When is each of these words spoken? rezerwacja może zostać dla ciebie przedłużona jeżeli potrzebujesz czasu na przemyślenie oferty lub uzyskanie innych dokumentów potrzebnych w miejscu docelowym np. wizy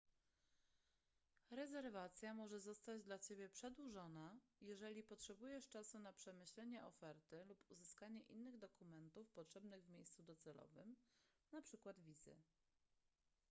rezerwacja 1.51 2.33
może 2.33 2.59
zostać 2.59 3.03
dla 3.03 3.19
ciebie 3.19 3.49
przedłużona 3.49 4.39
jeżeli 4.61 5.03
potrzebujesz 5.03 5.67
czasu 5.69 5.99
na 5.99 6.13
przemyślenie 6.13 6.85
oferty 6.85 7.45
lub 7.45 7.65
uzyskanie 7.71 8.21
innych 8.21 8.57
dokumentów 8.57 9.29
potrzebnych 9.31 9.85
w 9.85 9.89
miejscu 9.89 10.23
docelowym 10.23 10.95
np. 11.53 11.93
wizy 11.97 12.35